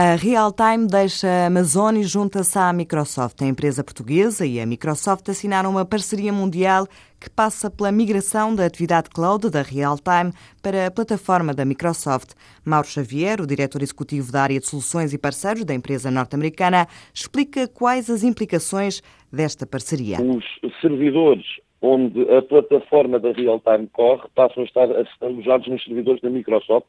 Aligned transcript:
A 0.00 0.14
Realtime 0.14 0.86
deixa 0.86 1.26
a 1.26 1.46
Amazon 1.46 1.96
e 1.96 2.04
junta-se 2.04 2.56
à 2.56 2.72
Microsoft. 2.72 3.42
A 3.42 3.46
empresa 3.46 3.82
portuguesa 3.82 4.46
e 4.46 4.60
a 4.60 4.64
Microsoft 4.64 5.28
assinaram 5.28 5.70
uma 5.70 5.84
parceria 5.84 6.32
mundial 6.32 6.86
que 7.20 7.28
passa 7.28 7.68
pela 7.68 7.90
migração 7.90 8.54
da 8.54 8.64
atividade 8.64 9.10
cloud 9.10 9.50
da 9.50 9.60
Realtime 9.60 10.32
para 10.62 10.86
a 10.86 10.90
plataforma 10.92 11.52
da 11.52 11.64
Microsoft. 11.64 12.34
Mauro 12.64 12.86
Xavier, 12.86 13.40
o 13.40 13.46
diretor 13.46 13.82
executivo 13.82 14.30
da 14.30 14.40
área 14.40 14.60
de 14.60 14.66
soluções 14.66 15.12
e 15.12 15.18
parceiros 15.18 15.64
da 15.64 15.74
empresa 15.74 16.12
norte-americana, 16.12 16.86
explica 17.12 17.66
quais 17.66 18.08
as 18.08 18.22
implicações 18.22 19.02
desta 19.32 19.66
parceria. 19.66 20.18
Os 20.22 20.80
servidores 20.80 21.44
onde 21.82 22.22
a 22.32 22.40
plataforma 22.42 23.18
da 23.18 23.32
Realtime 23.32 23.88
corre 23.92 24.28
passam 24.32 24.62
a 24.62 24.66
estar 24.66 24.88
alojados 25.20 25.66
nos 25.66 25.82
servidores 25.82 26.22
da 26.22 26.30
Microsoft 26.30 26.86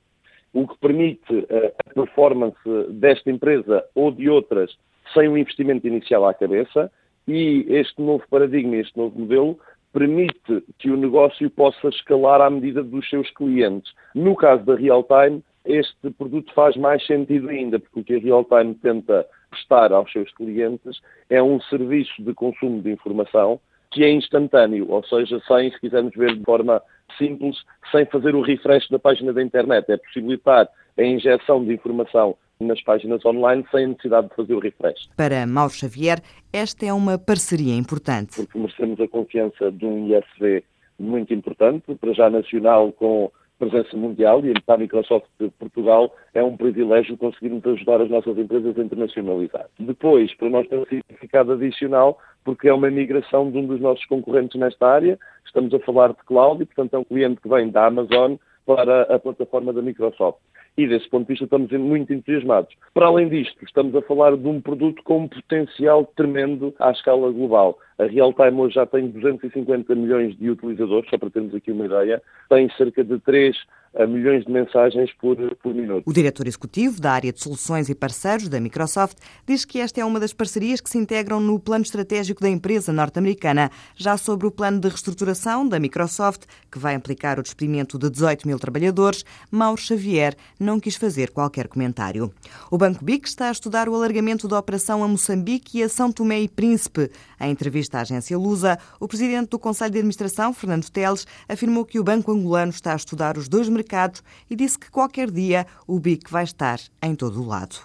o 0.54 0.68
que 0.68 0.78
permite 0.80 1.46
eh, 1.50 1.74
a 1.78 1.94
performance 1.94 2.58
desta 2.90 3.30
empresa 3.30 3.84
ou 3.96 4.12
de 4.12 4.30
outras 4.30 4.76
sem 5.14 5.28
um 5.28 5.38
investimento 5.38 5.88
inicial 5.88 6.28
à 6.28 6.34
cabeça 6.34 6.92
e 7.28 7.66
este 7.70 8.02
novo 8.02 8.24
paradigma, 8.30 8.76
este 8.78 8.98
novo 8.98 9.20
modelo, 9.20 9.60
permite 9.94 10.64
que 10.78 10.90
o 10.90 10.98
negócio 10.98 11.50
possa 11.50 11.90
escalar 11.90 12.42
à 12.42 12.50
medida 12.50 12.84
dos 12.84 13.08
seus 13.10 13.30
clientes. 13.32 13.92
No 14.14 14.36
caso 14.36 14.64
da 14.64 14.76
Realtime, 14.76 15.44
este 15.66 16.10
produto 16.12 16.54
faz 16.54 16.76
mais 16.76 17.06
sentido 17.06 17.50
ainda, 17.50 17.80
porque 17.80 18.00
o 18.00 18.04
que 18.04 18.16
a 18.16 18.20
Realtime 18.20 18.76
tenta 18.76 19.26
prestar 19.50 19.92
aos 19.92 20.12
seus 20.12 20.32
clientes 20.34 21.00
é 21.30 21.42
um 21.42 21.60
serviço 21.62 22.24
de 22.24 22.34
consumo 22.34 22.82
de 22.82 22.92
informação 22.92 23.60
que 23.92 24.04
é 24.04 24.12
instantâneo, 24.12 24.90
ou 24.90 25.04
seja, 25.04 25.42
sem, 25.48 25.72
se 25.72 25.80
quisermos 25.80 26.14
ver 26.16 26.36
de 26.36 26.44
forma 26.44 26.82
simples, 27.18 27.58
sem 27.92 28.06
fazer 28.06 28.36
o 28.36 28.42
refresh 28.42 28.88
da 28.90 29.00
página 29.00 29.34
da 29.34 29.42
internet. 29.42 29.92
É 29.92 29.98
possibilitar 29.98 30.70
a 30.98 31.04
injeção 31.04 31.64
de 31.64 31.74
informação 31.74 32.36
nas 32.60 32.82
páginas 32.84 33.24
online 33.26 33.66
sem 33.72 33.86
a 33.86 33.88
necessidade 33.88 34.30
de 34.30 34.36
fazer 34.36 34.54
o 34.54 34.60
refresh. 34.60 35.10
Para 35.16 35.48
Mauro 35.48 35.74
Xavier, 35.74 36.20
esta 36.52 36.86
é 36.86 36.94
uma 36.94 37.18
parceria 37.18 37.76
importante. 37.76 38.36
Porque 38.36 38.58
merecemos 38.58 39.00
a 39.00 39.08
confiança 39.08 39.72
de 39.72 39.86
um 39.86 40.08
ISV 40.08 40.64
muito 41.00 41.34
importante, 41.34 41.96
para 41.96 42.14
já 42.14 42.30
nacional, 42.30 42.92
com 42.92 43.32
presença 43.60 43.96
mundial 43.96 44.42
e 44.46 44.54
a 44.66 44.78
Microsoft 44.78 45.28
de 45.40 45.50
Portugal 45.52 46.16
é 46.34 46.42
um 46.42 46.56
privilégio 46.56 47.18
conseguirmos 47.18 47.66
ajudar 47.66 48.02
as 48.02 48.10
nossas 48.10 48.38
empresas 48.38 48.78
a 48.78 48.82
internacionalizar. 48.82 49.68
Depois, 49.78 50.34
para 50.36 50.50
nós 50.50 50.68
tem 50.68 50.80
um 50.80 50.86
significado 50.86 51.52
adicional, 51.52 52.18
porque 52.44 52.70
é 52.70 52.74
uma 52.74 52.90
migração 52.90 53.52
de 53.52 53.58
um 53.58 53.68
dos 53.68 53.82
nossos 53.82 54.06
concorrentes 54.06 54.60
nesta 54.60 54.88
área, 54.88 55.20
estamos 55.46 55.74
a 55.74 55.80
falar 55.80 56.10
de 56.10 56.24
cloud 56.26 56.64
e, 56.64 56.66
portanto, 56.66 56.94
é 56.94 56.98
um 56.98 57.04
cliente 57.04 57.42
que 57.42 57.50
vem 57.50 57.70
da 57.70 57.86
Amazon 57.86 58.36
para 58.66 59.04
a 59.04 59.20
plataforma 59.20 59.74
da 59.74 59.82
Microsoft. 59.82 60.40
E 60.78 60.88
desse 60.88 61.10
ponto 61.10 61.24
de 61.24 61.34
vista 61.34 61.44
estamos 61.44 61.72
muito 61.72 62.14
entusiasmados. 62.14 62.74
Para 62.94 63.08
além 63.08 63.28
disto, 63.28 63.58
estamos 63.66 63.94
a 63.96 64.02
falar 64.04 64.38
de 64.38 64.48
um 64.48 64.62
produto 64.62 65.04
com 65.04 65.24
um 65.24 65.28
potencial 65.28 66.06
tremendo 66.16 66.74
à 66.80 66.92
escala 66.92 67.30
global. 67.32 67.78
A 68.00 68.06
Realtime 68.06 68.62
hoje 68.62 68.76
já 68.76 68.86
tem 68.86 69.10
250 69.10 69.94
milhões 69.94 70.38
de 70.38 70.50
utilizadores, 70.50 71.10
só 71.10 71.18
para 71.18 71.30
termos 71.30 71.54
aqui 71.54 71.70
uma 71.70 71.86
ideia, 71.86 72.22
tem 72.48 72.70
cerca 72.78 73.04
de 73.04 73.20
3 73.20 73.54
a 73.96 74.06
milhões 74.06 74.46
de 74.46 74.52
mensagens 74.52 75.12
por, 75.14 75.36
por 75.58 75.74
minuto. 75.74 76.04
O 76.08 76.14
diretor 76.14 76.48
executivo 76.48 77.02
da 77.02 77.12
área 77.12 77.34
de 77.34 77.42
soluções 77.42 77.90
e 77.90 77.96
parceiros 77.96 78.48
da 78.48 78.60
Microsoft 78.60 79.18
diz 79.48 79.66
que 79.66 79.80
esta 79.80 80.00
é 80.00 80.06
uma 80.06 80.20
das 80.20 80.34
parcerias 80.34 80.80
que 80.80 80.90
se 80.90 80.98
integram 80.98 81.40
no 81.40 81.60
plano 81.60 81.84
estratégico 81.84 82.42
da 82.42 82.50
empresa 82.50 82.94
norte-americana. 82.94 83.72
Já 83.96 84.16
sobre 84.18 84.48
o 84.48 84.52
plano 84.52 84.80
de 84.80 84.88
reestruturação 84.88 85.68
da 85.68 85.80
Microsoft, 85.80 86.44
que 86.72 86.78
vai 86.78 86.94
implicar 86.94 87.40
o 87.40 87.44
despedimento 87.44 87.98
de 87.98 88.10
18 88.10 88.48
mil 88.48 88.60
trabalhadores, 88.60 89.26
Mauro 89.52 89.82
Xavier 89.82 90.36
não 90.60 90.80
quis 90.80 90.96
fazer 90.96 91.32
qualquer 91.32 91.68
comentário. 91.68 92.32
O 92.72 92.78
Banco 92.78 93.04
BIC 93.04 93.28
está 93.28 93.50
a 93.50 93.52
estudar 93.52 93.90
o 93.90 93.96
alargamento 93.96 94.48
da 94.48 94.60
operação 94.60 95.04
a 95.04 95.08
Moçambique 95.08 95.80
e 95.80 95.84
a 95.84 95.90
São 95.90 96.12
Tomé 96.12 96.42
e 96.42 96.48
Príncipe. 96.48 97.10
Em 97.42 97.52
entrevista 97.52 97.89
à 97.96 98.02
agência 98.02 98.38
Lusa, 98.38 98.78
o 99.00 99.08
presidente 99.08 99.50
do 99.50 99.60
Conselho 99.60 99.92
de 99.92 99.98
Administração, 100.00 100.54
Fernando 100.54 100.90
Teles, 100.90 101.26
afirmou 101.48 101.86
que 101.86 102.00
o 102.00 102.04
Banco 102.04 102.32
Angolano 102.32 102.72
está 102.72 102.94
a 102.94 102.96
estudar 102.96 103.38
os 103.38 103.48
dois 103.48 103.70
mercados 103.70 104.24
e 104.50 104.56
disse 104.56 104.78
que 104.78 104.92
qualquer 104.92 105.30
dia 105.32 105.66
o 105.88 106.00
BIC 106.00 106.30
vai 106.30 106.44
estar 106.44 106.80
em 107.02 107.16
todo 107.16 107.42
o 107.42 107.46
lado. 107.46 107.78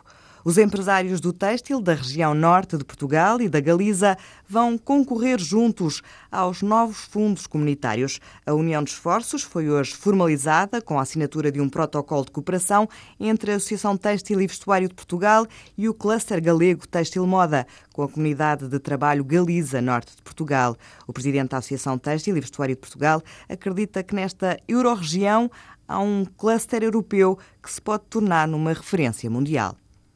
Os 0.45 0.59
empresários 0.59 1.23
do 1.23 1.33
têxtil 1.33 1.81
da 1.81 1.95
região 1.95 2.35
norte 2.35 2.77
de 2.77 2.85
Portugal 2.85 3.41
e 3.41 3.49
da 3.49 3.61
Galiza 3.61 4.15
vão 4.47 4.77
concorrer 4.77 5.41
juntos 5.41 6.03
aos 6.31 6.61
novos 6.61 6.99
fundos 6.99 7.47
comunitários. 7.47 8.21
A 8.45 8.53
união 8.53 8.85
de 8.85 8.91
esforços 8.91 9.43
foi 9.43 9.71
hoje 9.71 9.95
formalizada 9.95 10.83
com 10.83 10.99
a 10.99 11.03
assinatura 11.03 11.51
de 11.51 11.63
um 11.63 11.69
protocolo 11.71 12.27
de 12.27 12.31
cooperação 12.31 12.87
entre 13.19 13.53
a 13.53 13.57
Associação 13.57 13.97
Têxtil 13.97 14.39
e 14.39 14.47
Vestuário 14.47 14.87
de 14.87 14.95
Portugal 14.95 15.47
e 15.79 15.89
o 15.89 15.95
Cluster 15.95 16.43
Galego 16.43 16.87
Têxtil 16.87 17.27
Moda, 17.27 17.67
com 17.95 18.03
a 18.03 18.09
Comunidade 18.09 18.69
de 18.69 18.79
Trabalho 18.79 19.25
Galiza 19.25 19.81
Norte 19.81 20.15
de 20.15 20.21
Portugal. 20.21 20.77
O 21.07 21.13
presidente 21.15 21.53
da 21.53 21.57
Associação 21.57 21.97
Têxtil 21.97 22.37
e 22.37 22.41
Vestuário 22.41 22.75
de 22.75 22.81
Portugal 22.83 23.23
acredita 23.49 24.03
que 24.03 24.15
nesta 24.15 24.59
Eurorregião 24.69 25.51
há 25.89 25.99
um 26.01 26.27
cluster 26.37 26.83
europeu 26.83 27.39
que 27.63 27.73
se 27.73 27.81
pode 27.81 28.05
tornar 28.11 28.47
numa 28.47 28.75
referência 28.75 29.31
mundial. 29.31 29.75